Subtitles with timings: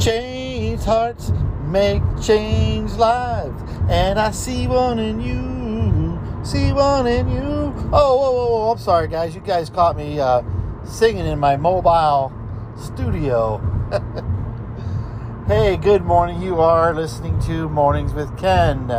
[0.00, 1.30] Change hearts,
[1.66, 3.62] make change lives.
[3.90, 7.74] And I see one in you, see one in you.
[7.92, 8.72] Oh, whoa, whoa, whoa.
[8.72, 9.34] I'm sorry, guys.
[9.34, 10.42] You guys caught me uh,
[10.84, 12.32] singing in my mobile
[12.78, 13.58] studio.
[15.46, 16.40] hey, good morning.
[16.40, 18.90] You are listening to Mornings with Ken.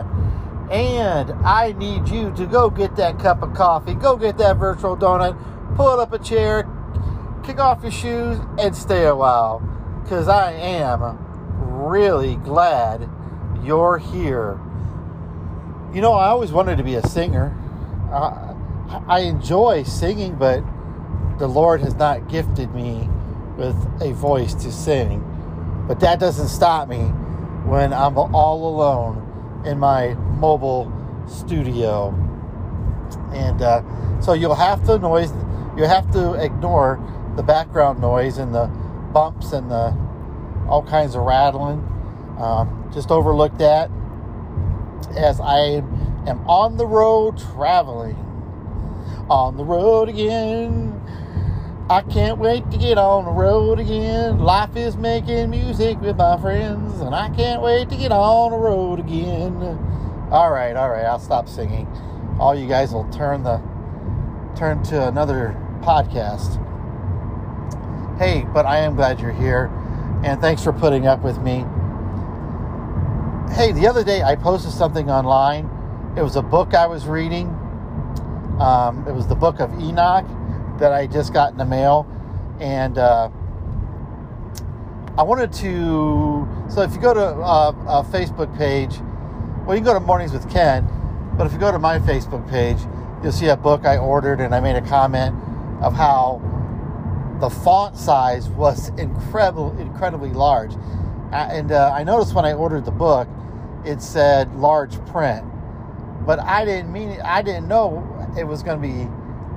[0.69, 4.95] And I need you to go get that cup of coffee, go get that virtual
[4.95, 5.35] donut,
[5.75, 6.69] pull up a chair,
[7.43, 9.67] kick off your shoes, and stay a while.
[10.03, 11.17] Because I am
[11.87, 13.09] really glad
[13.63, 14.59] you're here.
[15.93, 17.55] You know, I always wanted to be a singer.
[18.11, 20.63] I enjoy singing, but
[21.39, 23.09] the Lord has not gifted me
[23.57, 25.23] with a voice to sing.
[25.87, 26.99] But that doesn't stop me
[27.65, 30.91] when I'm all alone in my mobile
[31.27, 32.09] studio.
[33.33, 33.81] And uh,
[34.21, 35.31] so you'll have to noise,
[35.77, 36.99] you have to ignore
[37.35, 38.69] the background noise and the
[39.11, 39.95] bumps and the
[40.67, 41.79] all kinds of rattling.
[42.37, 43.91] Um, just overlook that
[45.17, 45.83] as I
[46.27, 48.15] am on the road traveling.
[49.29, 51.01] On the road again.
[51.89, 54.39] I can't wait to get on the road again.
[54.39, 58.57] Life is making music with my friends, and I can't wait to get on the
[58.57, 59.53] road again.
[60.31, 61.87] All right, all right, I'll stop singing.
[62.39, 63.61] All you guys will turn the
[64.55, 66.65] turn to another podcast.
[68.21, 69.65] Hey, but I am glad you're here,
[70.23, 71.65] and thanks for putting up with me.
[73.55, 75.65] Hey, the other day I posted something online.
[76.15, 77.47] It was a book I was reading.
[78.59, 80.27] Um, it was the book of Enoch
[80.77, 82.05] that I just got in the mail,
[82.59, 83.31] and uh,
[85.17, 86.47] I wanted to.
[86.69, 88.99] So if you go to uh, a Facebook page,
[89.65, 90.87] well, you can go to Mornings with Ken,
[91.39, 92.77] but if you go to my Facebook page,
[93.23, 95.35] you'll see a book I ordered, and I made a comment
[95.81, 96.50] of how
[97.41, 100.73] the font size was incredible, incredibly large.
[101.33, 103.27] And uh, I noticed when I ordered the book,
[103.83, 105.43] it said large print,
[106.25, 107.21] but I didn't mean it.
[107.23, 108.07] I didn't know
[108.37, 109.09] it was going to be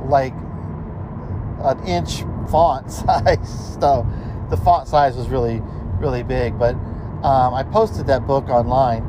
[0.09, 0.33] like
[1.63, 3.77] an inch font size.
[3.81, 4.07] So
[4.49, 5.61] the font size was really,
[5.99, 6.59] really big.
[6.59, 6.75] But
[7.23, 9.03] um, I posted that book online,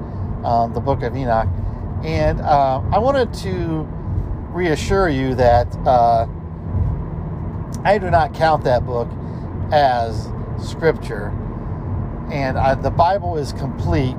[0.43, 1.47] um, the Book of Enoch,
[2.03, 3.87] and uh, I wanted to
[4.51, 6.27] reassure you that uh,
[7.83, 9.07] I do not count that book
[9.71, 10.29] as
[10.63, 11.29] scripture,
[12.31, 14.15] and I, the Bible is complete.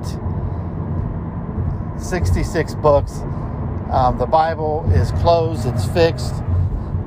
[1.99, 3.21] 66 books.
[3.91, 6.33] Um, the Bible is closed, it's fixed.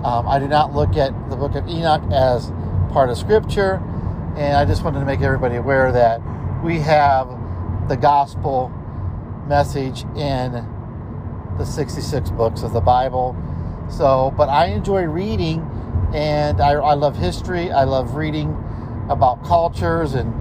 [0.02, 2.50] Um, I do not look at the book of Enoch as
[2.90, 3.74] part of Scripture,
[4.36, 6.20] and I just wanted to make everybody aware that
[6.64, 7.28] we have
[7.88, 8.70] the gospel
[9.46, 10.52] message in
[11.58, 13.36] the 66 books of the Bible.
[13.90, 15.60] So, but I enjoy reading,
[16.14, 17.70] and I, I love history.
[17.70, 18.56] I love reading
[19.08, 20.32] about cultures, and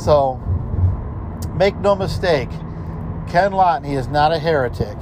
[0.00, 0.40] so
[1.54, 2.50] make no mistake,
[3.28, 4.96] Ken Lotney is not a heretic.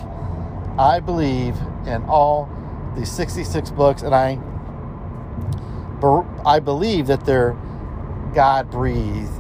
[0.79, 1.57] I believe
[1.87, 2.49] in all
[2.97, 4.39] these 66 books, and I
[6.47, 7.57] I believe that they're
[8.35, 9.33] God breathed.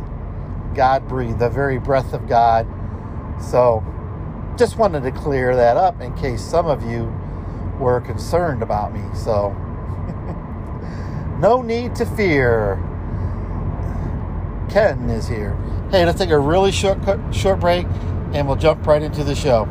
[0.75, 2.67] God breathed, the very breath of God.
[3.41, 3.85] So,
[4.57, 7.13] just wanted to clear that up in case some of you
[7.79, 9.03] were concerned about me.
[9.15, 9.57] So,
[11.41, 12.77] no need to fear.
[14.69, 15.57] Ken is here.
[15.91, 16.99] Hey, let's take a really short
[17.35, 17.87] short break,
[18.33, 19.67] and we'll jump right into the show.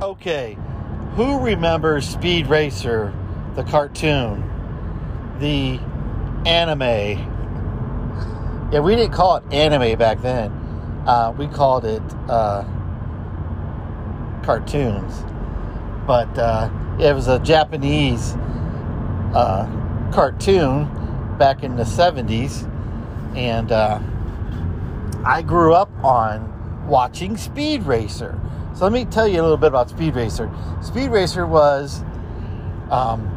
[0.00, 0.06] Go.
[0.10, 0.56] Okay,
[1.14, 3.12] who remembers Speed Racer,
[3.56, 4.42] the cartoon,
[5.38, 5.78] the
[6.46, 6.80] anime?
[8.72, 10.50] Yeah, we didn't call it anime back then.
[11.06, 12.64] Uh, we called it uh,
[14.44, 15.24] cartoons.
[16.06, 18.34] But uh, it was a Japanese
[19.34, 19.66] uh,
[20.12, 20.97] cartoon
[21.38, 22.68] back in the 70s.
[23.36, 24.00] And uh,
[25.24, 28.38] I grew up on watching Speed Racer.
[28.74, 30.50] So let me tell you a little bit about Speed Racer.
[30.82, 32.02] Speed Racer was
[32.90, 33.34] um,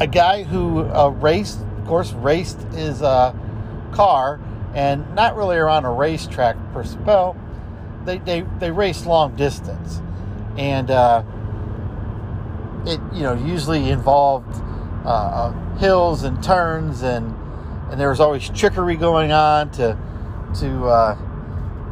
[0.00, 3.34] a guy who uh, raced, of course, raced his uh,
[3.92, 4.40] car
[4.74, 6.98] and not really around a racetrack per se.
[8.04, 10.02] They, they, they raced long distance.
[10.58, 11.22] And uh,
[12.86, 14.62] it, you know, usually involved
[15.06, 17.32] uh, uh, hills and turns and
[17.90, 19.96] and there was always trickery going on to
[20.58, 21.16] to uh,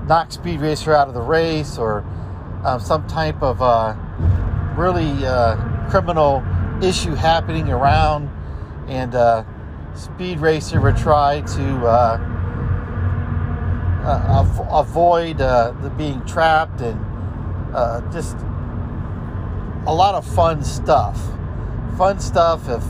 [0.08, 2.04] knock Speed Racer out of the race or
[2.64, 3.94] um, some type of uh,
[4.76, 5.56] really uh,
[5.88, 6.42] criminal
[6.82, 8.28] issue happening around,
[8.88, 9.44] and uh,
[9.94, 12.18] Speed Racer would try to uh,
[14.04, 16.98] uh, av- avoid the being trapped and
[18.12, 18.36] just
[19.86, 21.20] a lot of fun stuff.
[21.96, 22.82] Fun stuff of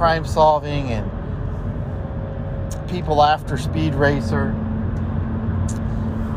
[0.00, 1.10] crime solving and
[2.88, 4.46] people after Speed Racer.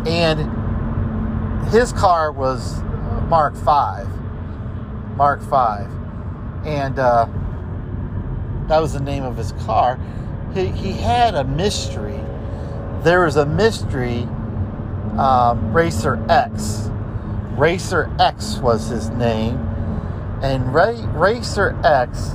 [0.05, 2.83] And his car was
[3.29, 4.03] Mark V.
[5.15, 5.55] Mark V.
[6.69, 7.25] And uh,
[8.67, 9.97] that was the name of his car.
[10.53, 12.19] He, he had a mystery.
[13.03, 14.23] There was a mystery
[15.17, 16.89] um, Racer X.
[17.51, 19.55] Racer X was his name.
[20.41, 22.33] And Ra- Racer X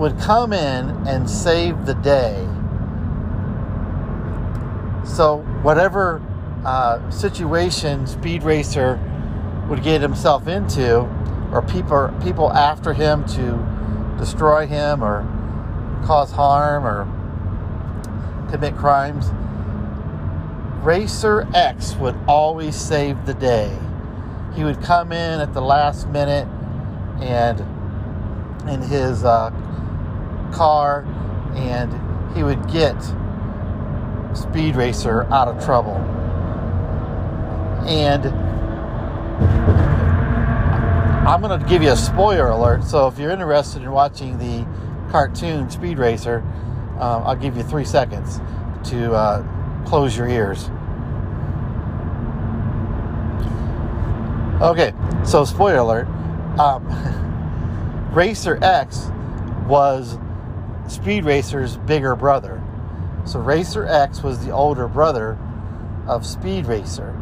[0.00, 2.44] would come in and save the day
[5.04, 6.22] so whatever
[6.64, 8.98] uh, situation Speed Racer
[9.68, 11.00] would get himself into,
[11.52, 15.22] or people people after him to destroy him or
[16.06, 17.04] cause harm or
[18.50, 19.30] commit crimes,
[20.84, 23.76] Racer X would always save the day.
[24.54, 26.46] He would come in at the last minute
[27.20, 27.60] and
[28.68, 29.50] in his uh,
[30.52, 31.04] car,
[31.54, 31.92] and
[32.36, 32.96] he would get
[34.34, 35.96] Speed Racer out of trouble.
[37.86, 38.26] And
[41.26, 42.84] I'm going to give you a spoiler alert.
[42.84, 44.66] So if you're interested in watching the
[45.10, 46.42] cartoon Speed Racer,
[46.98, 48.40] uh, I'll give you three seconds
[48.90, 50.70] to uh, close your ears.
[54.60, 54.92] Okay,
[55.24, 56.06] so spoiler alert.
[56.58, 59.10] Um, Racer X
[59.66, 60.18] was
[60.90, 62.60] Speed Racer's bigger brother.
[63.24, 65.38] So Racer X was the older brother
[66.08, 67.12] of Speed Racer.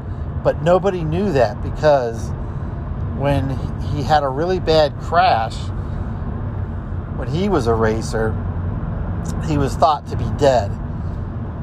[0.43, 2.31] But nobody knew that because
[3.19, 3.51] when
[3.93, 5.55] he had a really bad crash,
[7.19, 8.33] when he was a racer,
[9.47, 10.71] he was thought to be dead,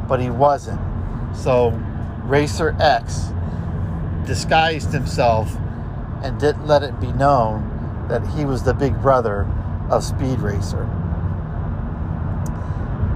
[0.07, 0.79] but he wasn't.
[1.35, 1.71] So
[2.25, 3.29] Racer X
[4.27, 5.57] disguised himself
[6.21, 9.47] and didn't let it be known that he was the big brother
[9.89, 10.87] of Speed Racer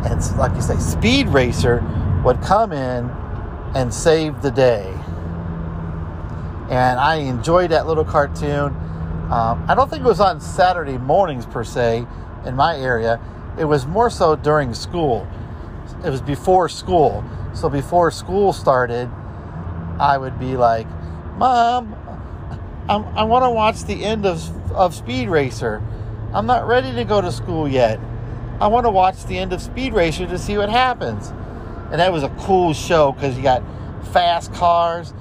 [0.05, 1.83] and like you say, Speed Racer
[2.23, 3.09] would come in
[3.75, 4.91] and save the day.
[6.69, 8.75] And I enjoyed that little cartoon.
[9.31, 12.05] Um, I don't think it was on Saturday mornings per se
[12.45, 13.19] in my area.
[13.57, 15.27] It was more so during school.
[16.05, 17.23] It was before school.
[17.53, 19.09] So before school started,
[19.99, 20.87] I would be like,
[21.37, 21.93] Mom,
[22.87, 25.81] I'm, i want to watch the end of, of Speed Racer.
[26.33, 27.99] I'm not ready to go to school yet.
[28.61, 31.29] I want to watch the end of Speed Racer to see what happens.
[31.91, 33.63] And that was a cool show because you got
[34.11, 35.13] fast cars.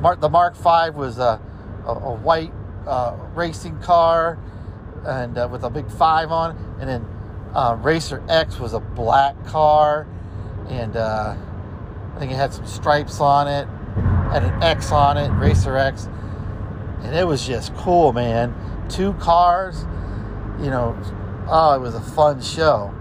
[0.00, 1.40] Mark, the Mark V was a,
[1.84, 2.52] a, a white
[2.86, 4.38] uh, racing car
[5.04, 6.62] and uh, with a big five on it.
[6.80, 7.06] And then
[7.54, 10.06] uh, Racer X was a black car.
[10.68, 11.36] And uh,
[12.14, 13.66] I think it had some stripes on it,
[14.30, 16.08] had an X on it, Racer X.
[17.02, 18.54] And it was just cool, man.
[18.88, 19.80] Two cars,
[20.60, 20.96] you know,
[21.48, 22.94] oh, it was a fun show.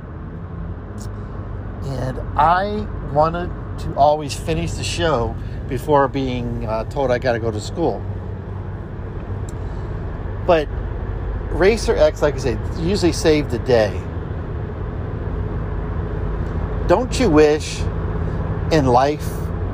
[1.83, 3.49] And I wanted
[3.79, 5.35] to always finish the show
[5.67, 8.03] before being uh, told I got to go to school.
[10.45, 10.67] But
[11.51, 13.91] Racer X, like I said, usually saved the day.
[16.87, 17.79] Don't you wish
[18.71, 19.27] in life,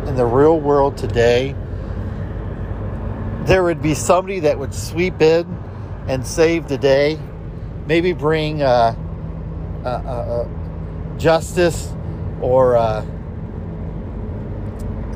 [0.06, 1.56] in the real world today,
[3.46, 5.46] there would be somebody that would sweep in
[6.08, 7.20] and save the day?
[7.88, 8.96] Maybe bring uh,
[9.84, 11.94] uh, uh, justice
[12.42, 13.06] or uh,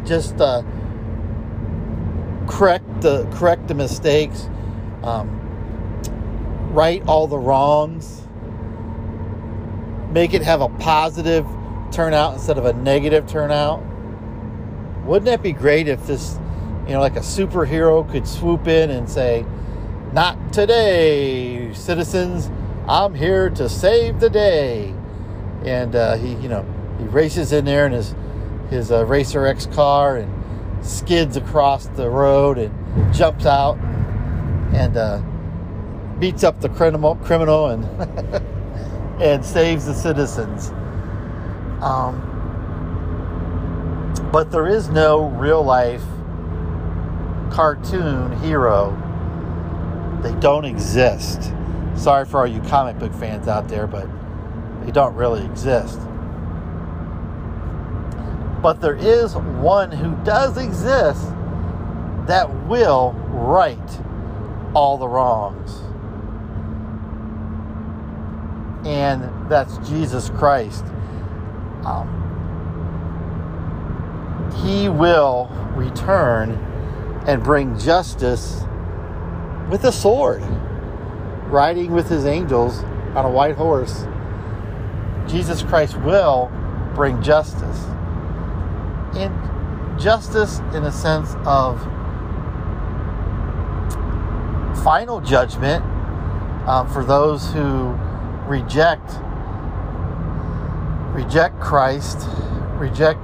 [0.06, 0.64] just uh,
[2.48, 4.50] correct the correct the mistakes,
[5.04, 5.30] um,
[6.72, 8.22] right all the wrongs,
[10.12, 11.46] make it have a positive
[11.92, 13.84] turnout instead of a negative turnout.
[15.06, 16.40] Wouldn't that be great if this,
[16.88, 19.46] you know, like a superhero could swoop in and say,
[20.16, 22.50] Not today, citizens.
[22.88, 24.94] I'm here to save the day.
[25.66, 26.66] And uh, he, you know,
[26.98, 28.16] he races in there in his
[28.70, 33.78] his uh, Racer X car and skids across the road and jumps out
[34.74, 35.22] and uh,
[36.18, 37.84] beats up the criminal criminal and
[39.22, 40.70] and saves the citizens.
[41.84, 42.22] Um,
[44.32, 46.04] but there is no real life
[47.52, 49.02] cartoon hero.
[50.26, 51.54] They don't exist.
[51.96, 54.08] Sorry for all you comic book fans out there, but
[54.84, 56.00] they don't really exist.
[58.60, 61.22] But there is one who does exist
[62.26, 64.02] that will right
[64.74, 65.72] all the wrongs.
[68.88, 70.86] And that's Jesus Christ.
[71.86, 72.24] Um,
[74.66, 76.54] he will return
[77.28, 78.64] and bring justice
[79.70, 80.44] with a sword,
[81.48, 82.84] riding with his angels
[83.16, 84.06] on a white horse.
[85.28, 86.52] Jesus Christ will
[86.94, 87.86] bring justice.
[89.16, 89.34] And
[90.00, 91.82] justice in a sense of
[94.84, 95.84] final judgment
[96.68, 97.98] um, for those who
[98.48, 99.12] reject
[101.16, 102.28] reject Christ,
[102.74, 103.24] reject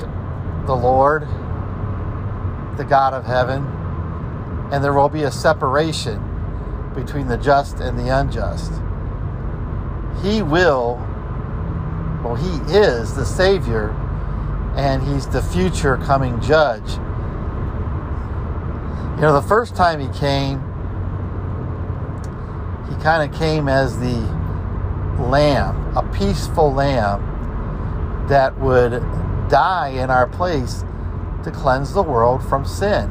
[0.66, 1.24] the Lord,
[2.78, 3.66] the God of heaven,
[4.72, 6.31] and there will be a separation
[6.94, 8.72] between the just and the unjust.
[10.22, 10.98] He will,
[12.24, 13.92] well, He is the Savior,
[14.76, 16.92] and He's the future coming judge.
[19.16, 20.60] You know, the first time He came,
[22.90, 24.42] He kind of came as the
[25.22, 27.28] lamb, a peaceful lamb
[28.28, 28.92] that would
[29.50, 30.84] die in our place
[31.44, 33.10] to cleanse the world from sin,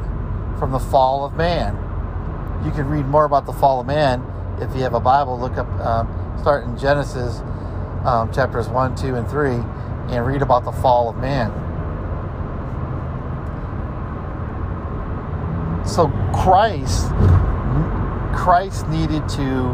[0.57, 1.77] from the fall of man.
[2.65, 4.23] You can read more about the fall of man
[4.59, 5.39] if you have a Bible.
[5.39, 7.41] Look up, um, start in Genesis
[8.05, 9.51] um, chapters 1, 2, and 3,
[10.15, 11.49] and read about the fall of man.
[15.87, 17.09] So Christ,
[18.35, 19.69] Christ needed to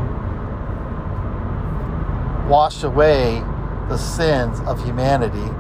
[2.50, 3.44] wash away
[3.90, 5.54] the sins of humanity.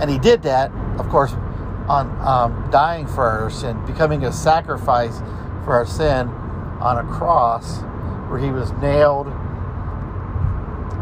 [0.00, 1.32] And he did that, of course,
[1.88, 5.18] on um, dying for our sin, becoming a sacrifice
[5.64, 6.28] for our sin
[6.84, 7.80] on a cross
[8.28, 9.26] where he was nailed,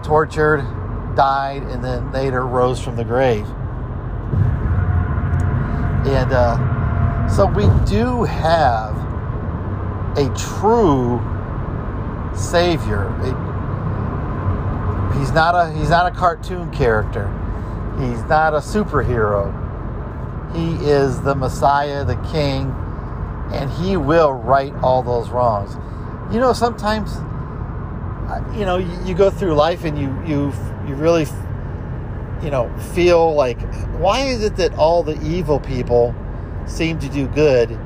[0.04, 0.62] tortured,
[1.16, 3.46] died, and then later rose from the grave.
[6.06, 8.96] And uh, so we do have
[10.16, 11.20] a true
[12.34, 13.06] Savior.
[13.06, 13.52] A,
[15.18, 17.28] he's not a he's not a cartoon character.
[17.98, 19.52] He's not a superhero.
[20.54, 22.74] He is the Messiah, the King,
[23.52, 25.74] and he will right all those wrongs.
[26.32, 27.14] You know, sometimes
[28.56, 30.52] you know you, you go through life and you you
[30.86, 31.26] you really
[32.42, 33.60] you know feel like
[33.98, 36.14] why is it that all the evil people
[36.66, 37.78] seem to do good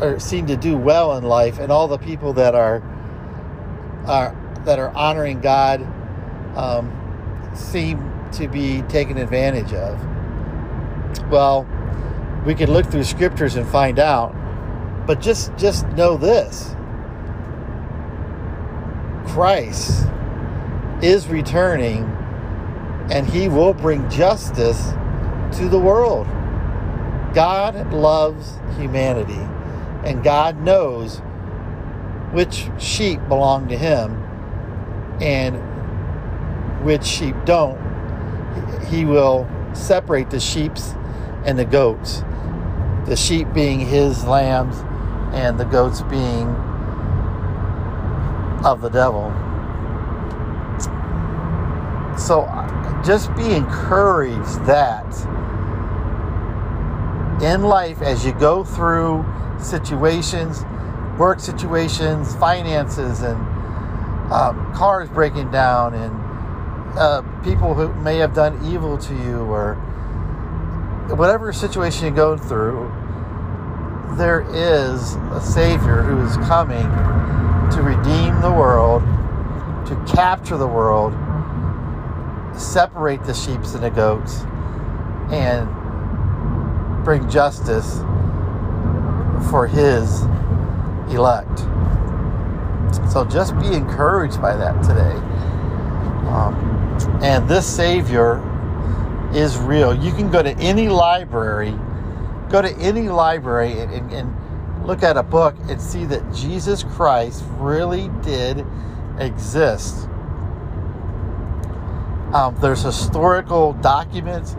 [0.00, 2.82] or seem to do well in life and all the people that are
[4.06, 5.80] are that are honoring God
[6.56, 6.90] um,
[7.54, 10.00] seem to be taken advantage of.
[11.30, 11.66] Well,
[12.44, 14.34] we can look through scriptures and find out,
[15.06, 16.74] but just just know this:
[19.26, 20.06] Christ
[21.02, 22.04] is returning,
[23.10, 24.92] and He will bring justice
[25.58, 26.26] to the world.
[27.34, 29.40] God loves humanity,
[30.04, 31.18] and God knows
[32.32, 34.20] which sheep belong to Him
[35.20, 35.56] and
[36.84, 37.78] which sheep don't,
[38.88, 40.94] he will separate the sheeps
[41.44, 42.22] and the goats.
[43.06, 44.76] The sheep being his lambs
[45.34, 46.48] and the goats being
[48.64, 49.30] of the devil.
[52.16, 52.46] So
[53.04, 55.04] just be encouraged that
[57.42, 59.24] in life, as you go through
[59.58, 60.64] situations,
[61.18, 63.36] work situations, finances, and
[64.32, 69.74] um, cars breaking down, and uh, people who may have done evil to you or
[71.16, 72.90] whatever situation you're going through,
[74.12, 76.84] there is a Savior who is coming
[77.72, 79.02] to redeem the world,
[79.86, 81.12] to capture the world,
[82.56, 84.42] separate the sheep and the goats,
[85.32, 85.68] and
[87.04, 87.98] bring justice
[89.50, 90.22] for His
[91.12, 91.58] elect.
[93.10, 95.14] So just be encouraged by that today.
[96.28, 96.54] Um,
[97.22, 98.42] and this Savior
[99.34, 99.94] is real.
[99.94, 101.74] You can go to any library,
[102.54, 106.84] go to any library and, and, and look at a book and see that Jesus
[106.84, 108.64] Christ really did
[109.18, 110.08] exist.
[112.32, 114.54] Um, there's historical documents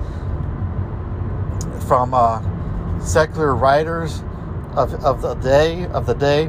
[1.88, 2.42] from uh,
[3.00, 4.20] secular writers
[4.76, 6.48] of, of the day of the day,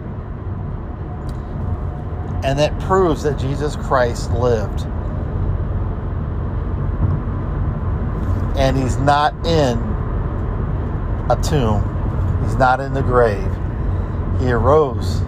[2.43, 4.81] and that proves that Jesus Christ lived.
[8.59, 9.96] And he's not in
[11.29, 11.83] a tomb.
[12.45, 13.51] He's not in the grave.
[14.41, 15.21] He arose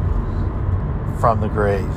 [1.20, 1.92] from the grave.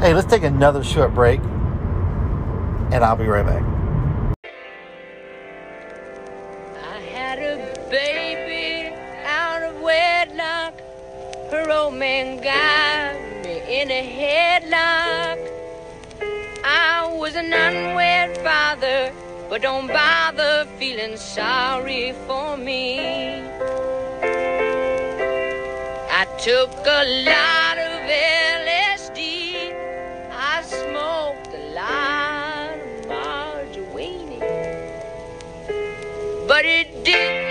[0.00, 3.62] Hey, let's take another short break, and I'll be right back.
[6.82, 7.56] I had a
[7.88, 10.74] baby out of wedlock.
[11.52, 13.14] Her old man got
[13.44, 15.38] me in a headlock.
[16.64, 19.12] I was an unwed father,
[19.52, 22.98] but don't bother feeling sorry for me.
[26.20, 28.00] I took a lot of
[28.64, 29.74] LSD.
[30.32, 34.40] I smoked a lot of marijuana.
[36.48, 37.41] But it did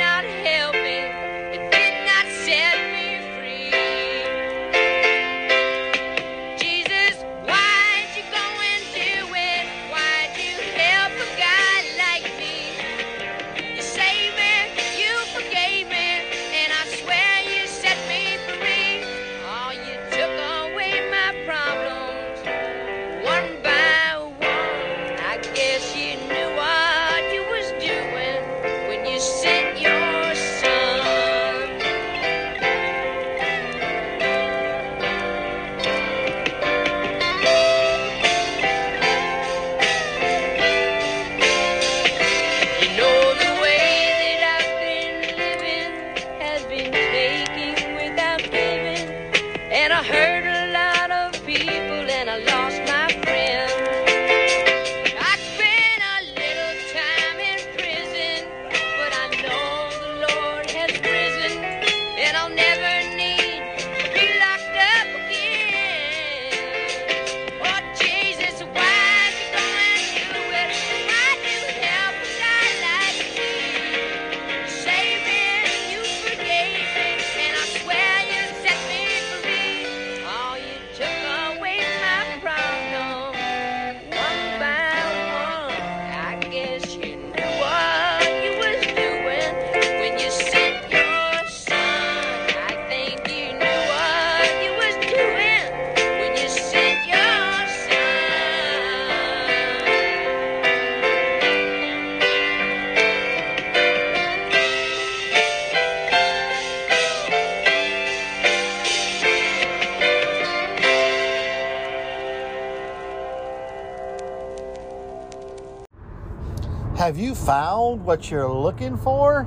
[117.11, 119.45] Have you found what you're looking for?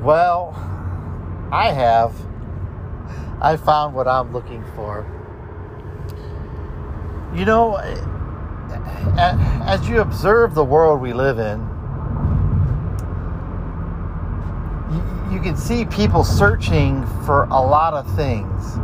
[0.00, 0.54] Well,
[1.50, 2.14] I have.
[3.42, 5.04] I found what I'm looking for.
[7.34, 7.78] You know,
[9.18, 11.58] as you observe the world we live in,
[15.32, 18.76] you, can see people searching for a lot of things.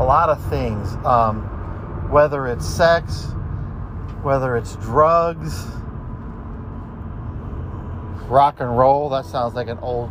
[0.00, 0.96] A lot of things.
[1.06, 1.42] Um,
[2.10, 3.26] whether it's sex,
[4.24, 5.64] whether it's drugs,
[8.30, 9.08] rock and roll.
[9.10, 10.10] That sounds like an old,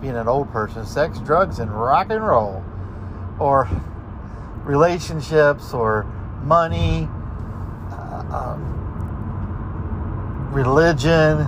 [0.00, 0.84] being an old person.
[0.84, 2.62] Sex, drugs, and rock and roll.
[3.38, 3.68] Or
[4.64, 6.04] relationships, or
[6.42, 7.08] money,
[7.90, 8.74] uh, um,
[10.52, 11.46] religion,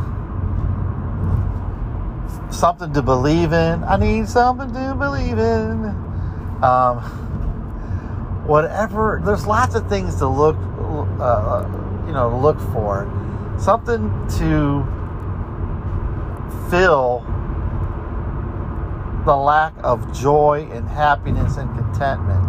[2.53, 3.83] something to believe in.
[3.85, 5.87] I need something to believe in.
[6.63, 7.01] Um,
[8.47, 9.21] whatever.
[9.25, 10.57] There's lots of things to look,
[11.21, 11.67] uh,
[12.07, 13.09] you know, look for.
[13.59, 15.00] Something to
[16.71, 17.25] fill
[19.27, 22.45] the lack of joy and happiness and contentment.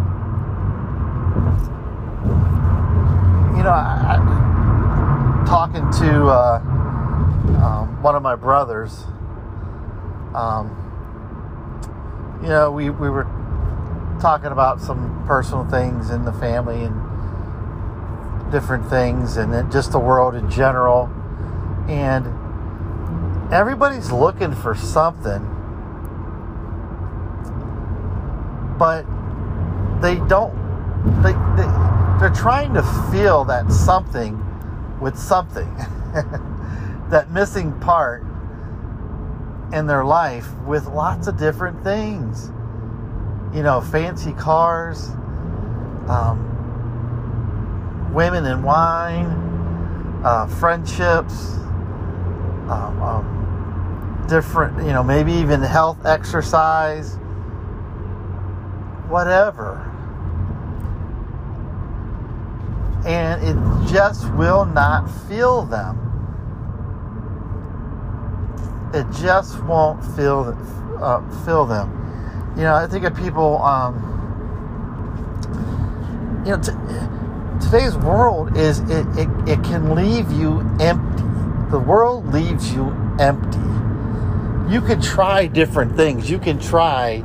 [3.56, 6.58] You know, I, I, talking to uh,
[7.62, 9.04] um, one of my brothers,
[10.34, 10.78] um,
[12.42, 13.24] you know, we, we were
[14.20, 20.34] talking about some personal things in the family and different things and just the world
[20.34, 21.10] in general.
[21.88, 22.26] And
[23.52, 25.42] everybody's looking for something,
[28.78, 29.04] but
[30.00, 30.60] they don't.
[31.22, 31.68] They, they
[32.18, 34.38] they're trying to feel that something
[35.00, 35.72] with something.
[37.10, 38.22] that missing part
[39.72, 42.50] in their life with lots of different things.
[43.54, 45.08] You know, fancy cars,
[46.08, 46.48] um,
[48.14, 49.26] women and wine,
[50.24, 51.54] uh, friendships,
[52.68, 53.31] um, um,
[54.28, 57.14] different, you know, maybe even health, exercise,
[59.08, 59.88] whatever.
[63.06, 65.98] And it just will not fill them.
[68.94, 70.56] It just won't fill
[71.00, 71.98] uh, fill them.
[72.56, 73.60] You know, I think of people.
[73.62, 74.10] Um,
[76.44, 81.24] you know, t- today's world is it, it it can leave you empty.
[81.70, 83.58] The world leaves you empty.
[84.68, 86.30] You can try different things.
[86.30, 87.24] You can try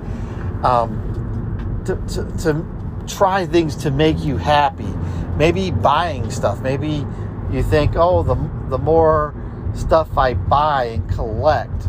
[0.63, 2.65] um, to, to, to
[3.07, 4.93] try things to make you happy.
[5.37, 6.61] Maybe buying stuff.
[6.61, 7.05] Maybe
[7.51, 8.35] you think, oh, the
[8.69, 9.33] the more
[9.73, 11.87] stuff I buy and collect,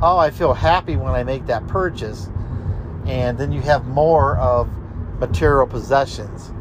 [0.00, 2.28] oh, I feel happy when I make that purchase.
[3.06, 4.68] And then you have more of
[5.18, 6.52] material possessions.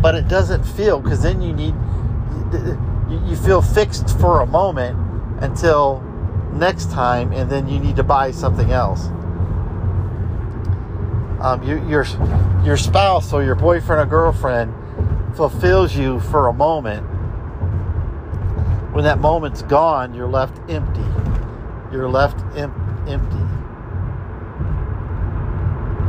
[0.00, 1.74] But it doesn't feel because then you need
[3.10, 4.96] you, you feel fixed for a moment
[5.40, 6.00] until
[6.52, 9.06] next time, and then you need to buy something else.
[11.40, 12.06] Um, your, your
[12.64, 14.74] your spouse or your boyfriend or girlfriend
[15.36, 17.06] fulfills you for a moment.
[18.92, 21.04] When that moment's gone, you're left empty.
[21.92, 23.36] You're left em- empty.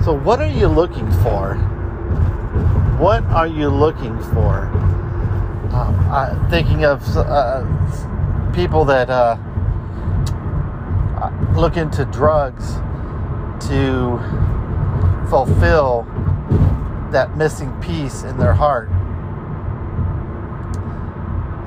[0.03, 1.55] So, what are you looking for?
[2.97, 4.67] What are you looking for?
[5.73, 7.65] Um, I'm thinking of uh,
[8.57, 9.37] people that uh,
[11.55, 12.73] look into drugs
[13.67, 14.17] to
[15.29, 16.07] fulfill
[17.11, 18.89] that missing piece in their heart.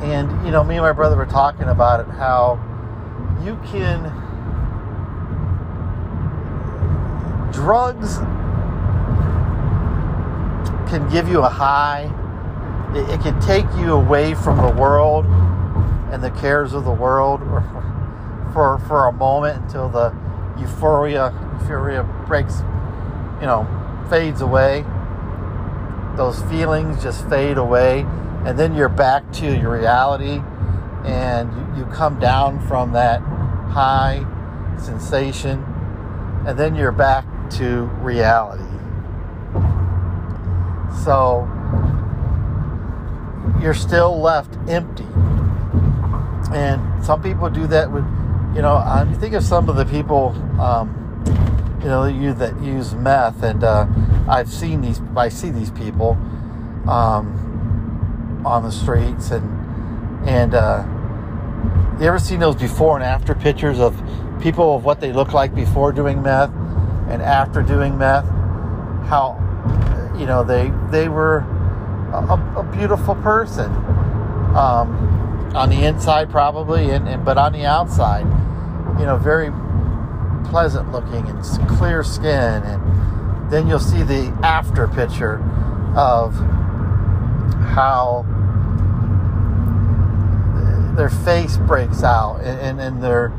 [0.02, 2.58] And, you know, me and my brother were talking about it how
[3.40, 4.10] you can.
[7.52, 8.16] Drugs
[10.90, 12.10] can give you a high,
[12.96, 15.24] it, it can take you away from the world
[16.12, 17.40] and the cares of the world
[18.52, 20.14] for, for a moment until the
[20.58, 22.62] euphoria, euphoria breaks
[23.40, 23.66] you know,
[24.10, 24.84] fades away.
[26.16, 28.04] Those feelings just fade away.
[28.44, 30.42] And then you're back to your reality
[31.04, 34.26] and you, you come down from that high
[34.78, 35.64] sensation
[36.46, 38.64] and then you're back to reality.
[41.04, 41.48] So
[43.62, 45.06] you're still left empty.
[46.52, 48.04] And some people do that with,
[48.54, 50.96] you know, I think of some of the people, um,
[51.80, 53.86] you know, you that use meth, and uh,
[54.28, 55.00] I've seen these.
[55.16, 56.12] I see these people
[56.88, 60.84] um, on the streets, and and uh,
[62.00, 64.00] you ever seen those before and after pictures of
[64.42, 66.50] people of what they look like before doing meth
[67.08, 68.26] and after doing meth?
[69.06, 69.38] How
[70.18, 71.38] you know they they were
[72.12, 73.70] a, a beautiful person
[74.54, 75.19] um,
[75.54, 78.24] on the inside, probably, and, and but on the outside,
[78.98, 79.50] you know, very
[80.50, 85.38] pleasant looking and clear skin and then you'll see the after picture
[85.96, 86.34] of
[87.74, 88.24] how
[90.96, 93.32] their face breaks out and, and, and their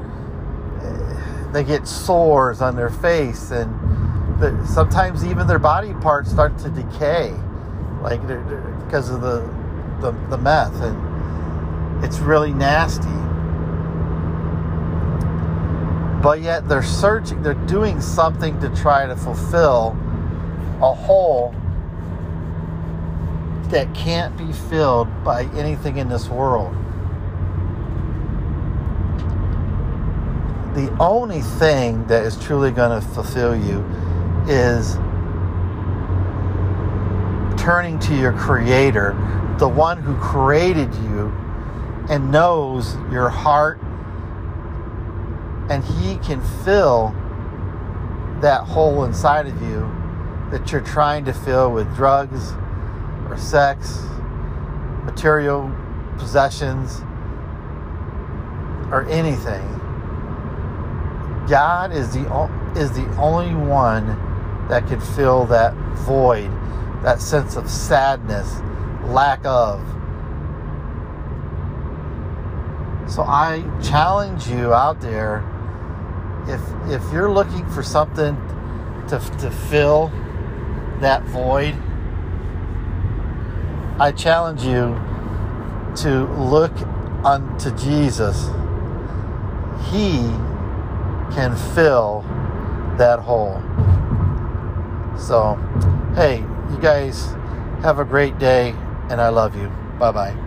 [1.54, 3.69] they get sores on their face and
[4.39, 7.34] the, sometimes even their body parts start to decay
[8.02, 8.21] like
[8.86, 9.41] because of the,
[10.00, 11.11] the the meth and
[12.03, 13.07] it's really nasty
[16.21, 19.97] but yet they're searching, they're doing something to try to fulfill
[20.81, 21.53] a hole
[23.69, 26.73] that can't be filled by anything in this world.
[30.75, 33.83] The only thing that is truly going to fulfill you
[34.47, 34.95] is
[37.59, 39.15] turning to your Creator,
[39.57, 41.33] the one who created you
[42.09, 43.79] and knows your heart
[45.69, 47.15] and He can fill
[48.41, 49.89] that hole inside of you
[50.51, 52.51] that you're trying to fill with drugs
[53.29, 54.01] or sex,
[55.03, 55.73] material
[56.17, 57.01] possessions,
[58.91, 59.65] or anything.
[61.47, 62.21] God is the
[62.75, 64.07] is the only one
[64.67, 66.51] that can fill that void,
[67.03, 68.59] that sense of sadness,
[69.05, 69.79] lack of.
[73.12, 75.43] So I challenge you out there
[76.47, 78.36] if if you're looking for something
[79.10, 80.08] to, to fill
[81.02, 81.76] that void,
[84.00, 84.97] I challenge you
[86.04, 86.71] to look
[87.26, 88.47] unto Jesus.
[89.91, 90.21] He
[91.36, 92.21] can fill
[92.97, 93.62] that hole.
[95.17, 95.56] So,
[96.15, 96.39] hey,
[96.71, 97.26] you guys
[97.84, 98.74] have a great day,
[99.10, 99.67] and I love you.
[100.00, 100.40] Bye bye.